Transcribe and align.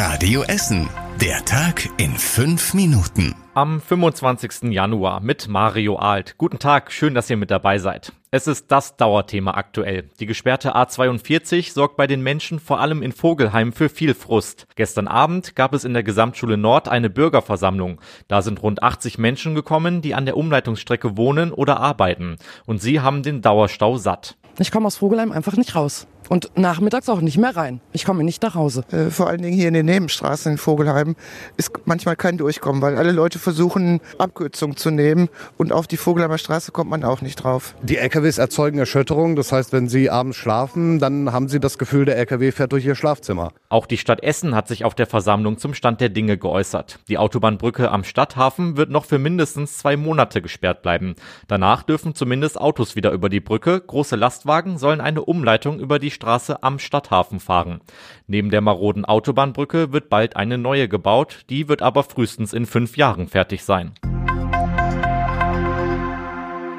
Radio 0.00 0.44
Essen. 0.44 0.88
Der 1.20 1.44
Tag 1.44 1.90
in 1.96 2.12
fünf 2.12 2.72
Minuten. 2.72 3.34
Am 3.54 3.80
25. 3.80 4.70
Januar 4.70 5.18
mit 5.18 5.48
Mario 5.48 5.96
Alt. 5.96 6.36
Guten 6.38 6.60
Tag, 6.60 6.92
schön, 6.92 7.16
dass 7.16 7.28
ihr 7.28 7.36
mit 7.36 7.50
dabei 7.50 7.78
seid. 7.78 8.12
Es 8.30 8.46
ist 8.46 8.70
das 8.70 8.96
Dauerthema 8.96 9.54
aktuell. 9.54 10.08
Die 10.20 10.26
gesperrte 10.26 10.76
A42 10.76 11.72
sorgt 11.72 11.96
bei 11.96 12.06
den 12.06 12.22
Menschen 12.22 12.60
vor 12.60 12.78
allem 12.78 13.02
in 13.02 13.10
Vogelheim 13.10 13.72
für 13.72 13.88
viel 13.88 14.14
Frust. 14.14 14.68
Gestern 14.76 15.08
Abend 15.08 15.56
gab 15.56 15.74
es 15.74 15.84
in 15.84 15.94
der 15.94 16.04
Gesamtschule 16.04 16.56
Nord 16.56 16.86
eine 16.86 17.10
Bürgerversammlung. 17.10 18.00
Da 18.28 18.40
sind 18.40 18.62
rund 18.62 18.84
80 18.84 19.18
Menschen 19.18 19.56
gekommen, 19.56 20.00
die 20.00 20.14
an 20.14 20.26
der 20.26 20.36
Umleitungsstrecke 20.36 21.16
wohnen 21.16 21.50
oder 21.50 21.80
arbeiten. 21.80 22.36
Und 22.66 22.80
sie 22.80 23.00
haben 23.00 23.24
den 23.24 23.42
Dauerstau 23.42 23.96
satt. 23.96 24.36
Ich 24.60 24.70
komme 24.70 24.86
aus 24.86 24.98
Vogelheim 24.98 25.32
einfach 25.32 25.56
nicht 25.56 25.74
raus. 25.74 26.06
Und 26.28 26.50
nachmittags 26.56 27.08
auch 27.08 27.20
nicht 27.20 27.38
mehr 27.38 27.56
rein. 27.56 27.80
Ich 27.92 28.04
komme 28.04 28.22
nicht 28.22 28.42
nach 28.42 28.54
Hause. 28.54 28.84
Äh, 28.92 29.10
vor 29.10 29.28
allen 29.28 29.42
Dingen 29.42 29.54
hier 29.54 29.68
in 29.68 29.74
den 29.74 29.86
Nebenstraßen 29.86 30.52
in 30.52 30.58
Vogelheim 30.58 31.16
ist 31.56 31.72
manchmal 31.86 32.16
kein 32.16 32.36
Durchkommen, 32.36 32.82
weil 32.82 32.96
alle 32.96 33.12
Leute 33.12 33.38
versuchen, 33.38 34.00
Abkürzungen 34.18 34.76
zu 34.76 34.90
nehmen. 34.90 35.28
Und 35.56 35.72
auf 35.72 35.86
die 35.86 35.96
Vogelheimer 35.96 36.38
Straße 36.38 36.72
kommt 36.72 36.90
man 36.90 37.04
auch 37.04 37.22
nicht 37.22 37.36
drauf. 37.36 37.74
Die 37.82 37.96
LKWs 37.96 38.38
erzeugen 38.38 38.78
Erschütterung. 38.78 39.36
Das 39.36 39.52
heißt, 39.52 39.72
wenn 39.72 39.88
sie 39.88 40.10
abends 40.10 40.36
schlafen, 40.36 40.98
dann 40.98 41.32
haben 41.32 41.48
sie 41.48 41.60
das 41.60 41.78
Gefühl, 41.78 42.04
der 42.04 42.16
LKW 42.18 42.52
fährt 42.52 42.72
durch 42.72 42.84
ihr 42.84 42.94
Schlafzimmer. 42.94 43.52
Auch 43.70 43.86
die 43.86 43.98
Stadt 43.98 44.22
Essen 44.22 44.54
hat 44.54 44.68
sich 44.68 44.84
auf 44.84 44.94
der 44.94 45.06
Versammlung 45.06 45.58
zum 45.58 45.72
Stand 45.74 46.00
der 46.00 46.10
Dinge 46.10 46.36
geäußert. 46.36 46.98
Die 47.08 47.18
Autobahnbrücke 47.18 47.90
am 47.90 48.04
Stadthafen 48.04 48.76
wird 48.76 48.90
noch 48.90 49.06
für 49.06 49.18
mindestens 49.18 49.78
zwei 49.78 49.96
Monate 49.96 50.42
gesperrt 50.42 50.82
bleiben. 50.82 51.14
Danach 51.46 51.82
dürfen 51.82 52.14
zumindest 52.14 52.60
Autos 52.60 52.96
wieder 52.96 53.12
über 53.12 53.28
die 53.28 53.40
Brücke. 53.40 53.80
Große 53.80 54.16
Lastwagen 54.16 54.78
sollen 54.78 55.00
eine 55.00 55.22
Umleitung 55.22 55.80
über 55.80 55.98
die 55.98 56.10
Straße 56.18 56.64
am 56.64 56.80
Stadthafen 56.80 57.38
fahren. 57.38 57.80
Neben 58.26 58.50
der 58.50 58.60
maroden 58.60 59.04
Autobahnbrücke 59.04 59.92
wird 59.92 60.08
bald 60.08 60.34
eine 60.34 60.58
neue 60.58 60.88
gebaut, 60.88 61.44
die 61.48 61.68
wird 61.68 61.80
aber 61.80 62.02
frühestens 62.02 62.52
in 62.52 62.66
fünf 62.66 62.96
Jahren 62.96 63.28
fertig 63.28 63.62
sein. 63.62 63.92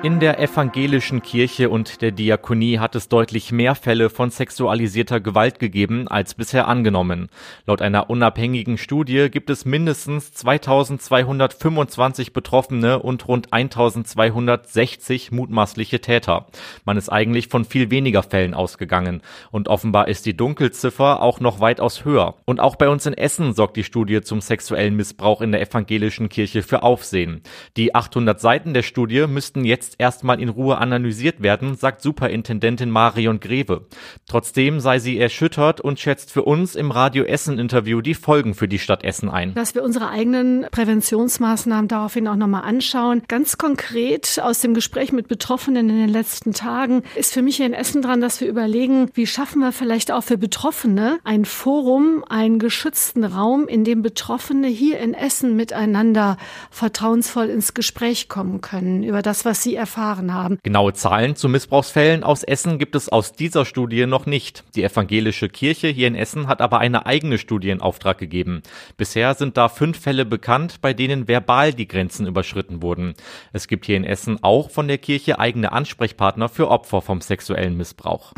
In 0.02 0.22
der 0.22 0.40
evangelischen 0.40 1.22
Kirche 1.22 1.70
und 1.70 2.02
der 2.02 2.12
Diakonie 2.12 2.80
hat 2.80 2.96
es 2.96 3.10
deutlich 3.10 3.52
mehr 3.52 3.76
Fälle 3.76 4.10
von 4.10 4.30
sexualisierter 4.30 5.20
Gewalt 5.20 5.60
gegeben 5.60 6.08
als 6.08 6.36
bisher 6.36 6.70
angenommen. 6.70 7.28
Laut 7.66 7.82
einer 7.82 8.10
unabhängigen 8.10 8.78
Studie 8.78 9.28
gibt 9.30 9.50
es 9.50 9.66
mindestens 9.66 10.32
2225 10.32 12.32
Betroffene 12.32 13.00
und 13.00 13.28
rund 13.28 13.52
1260 13.52 15.34
mutmaßliche 15.34 16.00
Täter. 16.00 16.48
Man 16.86 16.96
ist 16.96 17.10
eigentlich 17.10 17.50
von 17.50 17.66
viel 17.66 17.92
weniger 17.92 18.24
Fällen 18.24 18.54
ausgegangen 18.54 19.22
und 19.52 19.68
offenbar 19.68 20.08
ist 20.08 20.26
die 20.26 20.38
Dunkelziffer 20.38 21.22
auch 21.22 21.42
noch 21.42 21.60
weitaus 21.60 22.06
höher. 22.06 22.36
Und 22.46 22.62
auch 22.62 22.78
bei 22.78 22.88
uns 22.88 23.06
in 23.06 23.16
Essen 23.16 23.52
sorgt 23.52 23.76
die 23.76 23.84
Studie 23.84 24.22
zum 24.22 24.40
sexuellen 24.40 24.96
Missbrauch 24.96 25.42
in 25.42 25.52
der 25.52 25.62
evangelischen 25.62 26.30
Kirche 26.30 26.64
für 26.64 26.84
Aufsehen. 26.84 27.42
Die 27.76 27.94
800 27.94 28.40
Seiten 28.40 28.74
der 28.74 28.84
Studie 28.84 29.28
müssten 29.28 29.66
jetzt 29.66 29.89
jetzt 29.90 30.00
erstmal 30.00 30.42
in 30.42 30.50
Ruhe 30.50 30.78
analysiert 30.78 31.42
werden, 31.42 31.76
sagt 31.76 32.02
Superintendentin 32.02 32.90
Marion 32.90 33.40
Greve. 33.40 33.86
Trotzdem 34.28 34.80
sei 34.80 35.00
sie 35.00 35.20
erschüttert 35.20 35.82
und 35.82 36.00
schätzt 36.00 36.32
für 36.32 36.44
uns 36.44 36.76
im 36.76 36.92
Radio 36.92 37.24
Essen 37.24 37.58
Interview 37.58 38.02
die 38.02 38.14
Folgen 38.14 38.54
für 38.54 38.68
die 38.68 38.80
Stadt 38.80 39.04
Essen 39.04 39.30
ein. 39.30 39.54
Dass 39.56 39.76
wir 39.76 39.84
unsere 39.84 40.10
eigenen 40.10 40.68
Präventionsmaßnahmen 40.72 41.88
daraufhin 41.88 42.28
auch 42.28 42.36
nochmal 42.36 42.64
anschauen. 42.64 43.24
Ganz 43.28 43.58
konkret 43.58 44.40
aus 44.42 44.62
dem 44.62 44.74
Gespräch 44.74 45.12
mit 45.12 45.28
Betroffenen 45.28 45.90
in 45.90 45.98
den 45.98 46.10
letzten 46.10 46.54
Tagen 46.54 47.04
ist 47.16 47.34
für 47.34 47.42
mich 47.42 47.58
hier 47.58 47.66
in 47.66 47.74
Essen 47.74 48.02
dran, 48.02 48.22
dass 48.22 48.42
wir 48.42 48.48
überlegen, 48.48 49.10
wie 49.14 49.28
schaffen 49.28 49.60
wir 49.60 49.72
vielleicht 49.72 50.12
auch 50.12 50.24
für 50.24 50.38
Betroffene 50.38 51.20
ein 51.24 51.46
Forum, 51.46 52.24
einen 52.28 52.60
geschützten 52.60 53.24
Raum, 53.24 53.68
in 53.68 53.84
dem 53.84 54.02
Betroffene 54.02 54.68
hier 54.68 55.00
in 55.00 55.14
Essen 55.14 55.56
miteinander 55.56 56.38
vertrauensvoll 56.70 57.50
ins 57.50 57.74
Gespräch 57.74 58.30
kommen 58.30 58.62
können 58.62 59.04
über 59.04 59.22
das, 59.22 59.46
was 59.46 59.64
sie 59.64 59.79
erfahren 59.80 60.34
haben. 60.34 60.60
Genaue 60.62 60.94
Zahlen 60.94 61.36
zu 61.36 61.50
Missbrauchsfällen 61.50 62.24
aus 62.24 62.44
Essen 62.44 62.78
gibt 62.78 62.96
es 62.96 63.10
aus 63.10 63.34
dieser 63.34 63.66
Studie 63.66 64.06
noch 64.06 64.28
nicht. 64.28 64.64
Die 64.76 64.84
evangelische 64.84 65.50
Kirche 65.50 65.88
hier 65.88 66.08
in 66.08 66.16
Essen 66.16 66.48
hat 66.48 66.62
aber 66.62 66.80
eine 66.80 67.06
eigene 67.06 67.40
Studie 67.40 67.70
in 67.70 67.82
Auftrag 67.82 68.18
gegeben. 68.18 68.62
Bisher 68.98 69.34
sind 69.34 69.58
da 69.58 69.70
fünf 69.70 70.00
Fälle 70.00 70.26
bekannt, 70.26 70.82
bei 70.82 70.94
denen 70.94 71.28
verbal 71.28 71.74
die 71.74 71.88
Grenzen 71.88 72.28
überschritten 72.28 72.84
wurden. 72.84 73.16
Es 73.54 73.68
gibt 73.68 73.86
hier 73.86 73.98
in 73.98 74.04
Essen 74.04 74.38
auch 74.44 74.70
von 74.70 74.88
der 74.88 74.98
Kirche 74.98 75.40
eigene 75.40 75.72
Ansprechpartner 75.72 76.50
für 76.50 76.70
Opfer 76.70 77.02
vom 77.02 77.22
sexuellen 77.22 77.78
Missbrauch. 77.78 78.34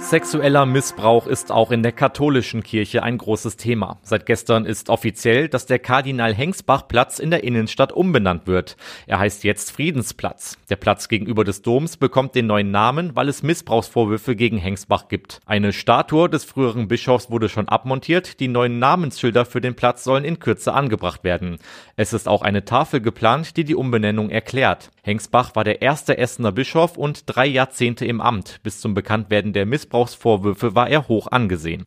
Sexueller 0.00 0.66
Missbrauch 0.66 1.28
ist 1.28 1.52
auch 1.52 1.70
in 1.70 1.84
der 1.84 1.92
katholischen 1.92 2.64
Kirche 2.64 3.04
ein 3.04 3.16
großes 3.16 3.56
Thema. 3.56 4.00
Seit 4.02 4.26
gestern 4.26 4.64
ist 4.64 4.88
offiziell, 4.88 5.48
dass 5.48 5.66
der 5.66 5.78
Kardinal 5.78 6.34
Hengsbach 6.34 6.88
Platz 6.88 7.20
in 7.20 7.30
der 7.30 7.44
Innenstadt 7.44 7.92
umbenannt 7.92 8.48
wird. 8.48 8.76
Er 9.06 9.20
heißt 9.20 9.44
jetzt 9.44 9.70
Friedensplatz. 9.70 10.58
Der 10.68 10.76
Platz 10.76 11.06
gegenüber 11.06 11.44
des 11.44 11.62
Doms 11.62 11.96
bekommt 11.96 12.34
den 12.34 12.46
neuen 12.46 12.72
Namen, 12.72 13.14
weil 13.14 13.28
es 13.28 13.44
Missbrauchsvorwürfe 13.44 14.34
gegen 14.34 14.58
Hengsbach 14.58 15.06
gibt. 15.06 15.40
Eine 15.46 15.72
Statue 15.72 16.28
des 16.28 16.44
früheren 16.44 16.88
Bischofs 16.88 17.30
wurde 17.30 17.48
schon 17.48 17.68
abmontiert. 17.68 18.40
Die 18.40 18.48
neuen 18.48 18.80
Namensschilder 18.80 19.44
für 19.44 19.60
den 19.60 19.76
Platz 19.76 20.02
sollen 20.02 20.24
in 20.24 20.40
Kürze 20.40 20.72
angebracht 20.72 21.22
werden. 21.22 21.58
Es 21.94 22.12
ist 22.12 22.26
auch 22.26 22.42
eine 22.42 22.64
Tafel 22.64 23.00
geplant, 23.00 23.56
die 23.56 23.64
die 23.64 23.76
Umbenennung 23.76 24.30
erklärt. 24.30 24.90
Hengsbach 25.02 25.54
war 25.54 25.64
der 25.64 25.82
erste 25.82 26.18
Essener 26.18 26.52
Bischof 26.52 26.96
und 26.96 27.22
drei 27.26 27.46
Jahrzehnte 27.46 28.04
im 28.04 28.20
Amt. 28.20 28.60
Bis 28.62 28.80
zum 28.80 28.94
Bekanntwerden 28.94 29.52
der 29.52 29.66
Missbrauchsvorwürfe 29.90 30.76
war 30.76 30.88
er 30.88 31.08
hoch 31.08 31.26
angesehen. 31.26 31.84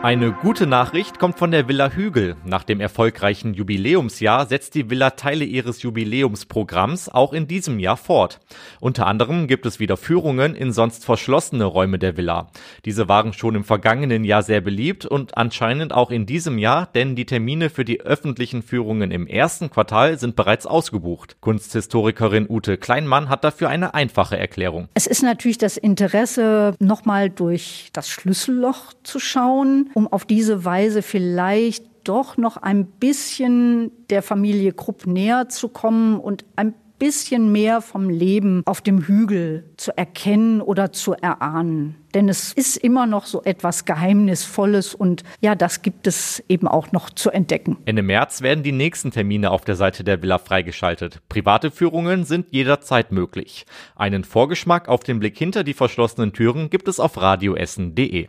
Eine 0.00 0.30
gute 0.30 0.68
Nachricht 0.68 1.18
kommt 1.18 1.40
von 1.40 1.50
der 1.50 1.66
Villa 1.66 1.90
Hügel. 1.90 2.36
Nach 2.44 2.62
dem 2.62 2.80
erfolgreichen 2.80 3.52
Jubiläumsjahr 3.52 4.46
setzt 4.46 4.76
die 4.76 4.90
Villa 4.90 5.10
Teile 5.10 5.44
ihres 5.44 5.82
Jubiläumsprogramms 5.82 7.08
auch 7.08 7.32
in 7.32 7.48
diesem 7.48 7.80
Jahr 7.80 7.96
fort. 7.96 8.38
Unter 8.78 9.08
anderem 9.08 9.48
gibt 9.48 9.66
es 9.66 9.80
wieder 9.80 9.96
Führungen 9.96 10.54
in 10.54 10.70
sonst 10.70 11.04
verschlossene 11.04 11.64
Räume 11.64 11.98
der 11.98 12.16
Villa. 12.16 12.46
Diese 12.84 13.08
waren 13.08 13.32
schon 13.32 13.56
im 13.56 13.64
vergangenen 13.64 14.22
Jahr 14.22 14.44
sehr 14.44 14.60
beliebt 14.60 15.04
und 15.04 15.36
anscheinend 15.36 15.92
auch 15.92 16.12
in 16.12 16.26
diesem 16.26 16.58
Jahr, 16.58 16.86
denn 16.94 17.16
die 17.16 17.26
Termine 17.26 17.68
für 17.68 17.84
die 17.84 18.00
öffentlichen 18.00 18.62
Führungen 18.62 19.10
im 19.10 19.26
ersten 19.26 19.68
Quartal 19.68 20.16
sind 20.16 20.36
bereits 20.36 20.64
ausgebucht. 20.64 21.38
Kunsthistorikerin 21.40 22.46
Ute 22.48 22.78
Kleinmann 22.78 23.28
hat 23.28 23.42
dafür 23.42 23.68
eine 23.68 23.94
einfache 23.94 24.38
Erklärung. 24.38 24.88
Es 24.94 25.08
ist 25.08 25.24
natürlich 25.24 25.58
das 25.58 25.76
Interesse, 25.76 26.76
nochmal 26.78 27.30
durch 27.30 27.90
das 27.92 28.08
Schlüsselloch 28.08 28.92
zu 29.02 29.18
schauen 29.18 29.87
um 29.94 30.06
auf 30.06 30.24
diese 30.24 30.64
Weise 30.64 31.02
vielleicht 31.02 31.84
doch 32.04 32.36
noch 32.36 32.56
ein 32.56 32.86
bisschen 32.86 33.90
der 34.08 34.22
Familie 34.22 34.72
Krupp 34.72 35.06
näher 35.06 35.48
zu 35.48 35.68
kommen 35.68 36.18
und 36.18 36.44
ein 36.56 36.74
bisschen 36.98 37.52
mehr 37.52 37.80
vom 37.80 38.10
Leben 38.10 38.62
auf 38.66 38.80
dem 38.80 39.02
Hügel 39.02 39.64
zu 39.76 39.96
erkennen 39.96 40.60
oder 40.60 40.92
zu 40.92 41.12
erahnen. 41.12 41.96
Denn 42.14 42.28
es 42.28 42.52
ist 42.52 42.76
immer 42.76 43.06
noch 43.06 43.26
so 43.26 43.42
etwas 43.44 43.84
Geheimnisvolles 43.84 44.94
und 44.94 45.22
ja, 45.40 45.54
das 45.54 45.82
gibt 45.82 46.06
es 46.06 46.42
eben 46.48 46.66
auch 46.66 46.90
noch 46.92 47.10
zu 47.10 47.30
entdecken. 47.30 47.76
Ende 47.84 48.02
März 48.02 48.42
werden 48.42 48.64
die 48.64 48.72
nächsten 48.72 49.10
Termine 49.10 49.50
auf 49.50 49.64
der 49.64 49.76
Seite 49.76 50.02
der 50.02 50.22
Villa 50.22 50.38
freigeschaltet. 50.38 51.20
Private 51.28 51.70
Führungen 51.70 52.24
sind 52.24 52.46
jederzeit 52.50 53.12
möglich. 53.12 53.66
Einen 53.94 54.24
Vorgeschmack 54.24 54.88
auf 54.88 55.04
den 55.04 55.20
Blick 55.20 55.38
hinter 55.38 55.64
die 55.64 55.74
verschlossenen 55.74 56.32
Türen 56.32 56.70
gibt 56.70 56.88
es 56.88 56.98
auf 56.98 57.20
radioessen.de. 57.20 58.28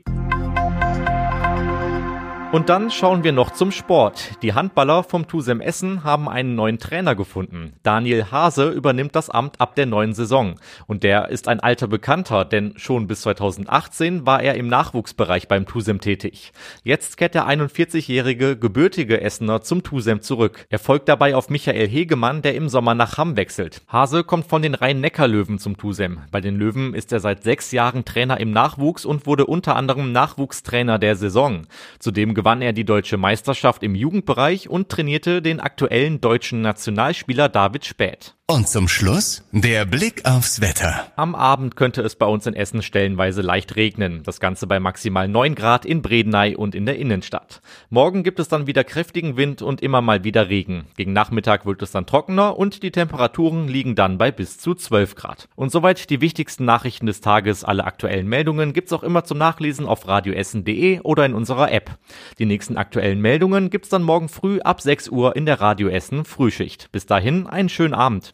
Und 2.52 2.70
dann 2.70 2.90
schauen 2.90 3.24
wir 3.24 3.32
noch 3.32 3.52
zum 3.52 3.72
Sport. 3.72 4.42
Die 4.42 4.56
Handballer 4.56 5.04
vom 5.04 5.28
TuSem 5.28 5.62
Essen 5.62 6.04
haben 6.04 6.28
einen 6.28 6.56
neuen 6.56 6.80
Trainer 6.80 7.14
gefunden. 7.14 7.74
Daniel 7.84 8.32
Hase 8.32 8.72
übernimmt 8.72 9.16
das 9.16 9.30
Amt 9.30 9.62
ab 9.62 9.76
der 9.76 9.86
neuen 9.86 10.14
Saison. 10.16 10.56
Und 10.88 11.04
der 11.04 11.30
ist 11.30 11.48
ein 11.48 11.60
alter 11.60 11.88
Bekannter, 11.88 12.46
denn 12.46 12.74
schon 12.76 13.06
bis 13.06 13.22
2018 13.22 14.26
war 14.26 14.42
er 14.42 14.56
im 14.56 14.68
Nachwuchsbereich 14.68 15.48
beim 15.48 15.68
TuSem 15.68 16.02
tätig. 16.02 16.52
Jetzt 16.84 17.18
kehrt 17.18 17.36
der 17.36 17.48
41-jährige 17.48 18.58
gebürtige 18.58 19.22
Essener 19.22 19.62
zum 19.62 19.84
TuSem 19.84 20.24
zurück. 20.24 20.66
Er 20.72 20.80
folgt 20.80 21.08
dabei 21.08 21.36
auf 21.36 21.52
Michael 21.52 21.88
Hegemann, 21.88 22.42
der 22.42 22.56
im 22.56 22.68
Sommer 22.68 22.96
nach 22.96 23.20
Hamm 23.20 23.38
wechselt. 23.38 23.84
Hase 23.88 24.24
kommt 24.24 24.48
von 24.48 24.64
den 24.64 24.74
Rhein-Neckar-Löwen 24.74 25.60
zum 25.60 25.78
TuSem. 25.78 26.22
Bei 26.32 26.42
den 26.42 26.56
Löwen 26.56 26.96
ist 26.96 27.12
er 27.12 27.20
seit 27.20 27.44
sechs 27.44 27.72
Jahren 27.72 28.06
Trainer 28.06 28.40
im 28.40 28.50
Nachwuchs 28.50 29.06
und 29.06 29.28
wurde 29.28 29.46
unter 29.46 29.76
anderem 29.76 30.12
Nachwuchstrainer 30.12 30.98
der 30.98 31.16
Saison. 31.16 31.68
Zudem 32.00 32.34
gewann 32.40 32.62
er 32.62 32.72
die 32.72 32.86
deutsche 32.86 33.18
Meisterschaft 33.18 33.84
im 33.84 33.96
Jugendbereich 33.96 34.70
und 34.70 34.88
trainierte 34.88 35.42
den 35.42 35.60
aktuellen 35.60 36.22
deutschen 36.22 36.62
Nationalspieler 36.62 37.50
David 37.50 37.84
Späth. 37.84 38.39
Und 38.52 38.68
zum 38.68 38.88
Schluss 38.88 39.44
der 39.52 39.86
Blick 39.86 40.26
aufs 40.26 40.60
Wetter. 40.60 41.06
Am 41.16 41.36
Abend 41.36 41.76
könnte 41.76 42.02
es 42.02 42.16
bei 42.16 42.26
uns 42.26 42.48
in 42.48 42.56
Essen 42.56 42.82
stellenweise 42.82 43.44
leicht 43.44 43.76
regnen. 43.76 44.24
Das 44.24 44.40
Ganze 44.40 44.66
bei 44.66 44.80
maximal 44.80 45.28
9 45.28 45.54
Grad 45.54 45.86
in 45.86 46.02
Bredeney 46.02 46.56
und 46.56 46.74
in 46.74 46.88
der 46.88 46.98
Innenstadt. 46.98 47.62
Morgen 47.92 48.24
gibt 48.24 48.40
es 48.40 48.48
dann 48.48 48.66
wieder 48.66 48.84
kräftigen 48.84 49.38
Wind 49.38 49.62
und 49.62 49.82
immer 49.82 50.02
mal 50.02 50.24
wieder 50.24 50.50
Regen. 50.50 50.88
Gegen 50.98 51.14
Nachmittag 51.14 51.68
wird 51.68 51.84
es 51.84 51.92
dann 51.92 52.08
trockener 52.08 52.58
und 52.58 52.82
die 52.82 52.90
Temperaturen 52.90 53.68
liegen 53.68 53.94
dann 53.94 54.18
bei 54.18 54.32
bis 54.32 54.58
zu 54.58 54.74
12 54.74 55.14
Grad. 55.14 55.48
Und 55.56 55.72
soweit 55.72 56.10
die 56.10 56.20
wichtigsten 56.20 56.66
Nachrichten 56.66 57.06
des 57.06 57.22
Tages. 57.22 57.64
Alle 57.64 57.84
aktuellen 57.84 58.26
Meldungen 58.26 58.74
gibt's 58.74 58.94
auch 58.94 59.04
immer 59.04 59.26
zum 59.26 59.38
Nachlesen 59.38 59.86
auf 59.86 60.08
radioessen.de 60.08 61.02
oder 61.02 61.24
in 61.24 61.36
unserer 61.36 61.72
App. 61.72 62.00
Die 62.40 62.48
nächsten 62.48 62.78
aktuellen 62.78 63.22
Meldungen 63.22 63.70
gibt's 63.70 63.90
dann 63.90 64.02
morgen 64.02 64.28
früh 64.28 64.60
ab 64.62 64.82
6 64.82 65.10
Uhr 65.10 65.36
in 65.36 65.46
der 65.46 65.62
Radio 65.62 65.90
Essen 65.90 66.26
Frühschicht. 66.26 66.92
Bis 66.92 67.06
dahin 67.06 67.46
einen 67.46 67.70
schönen 67.70 67.94
Abend. 67.94 68.34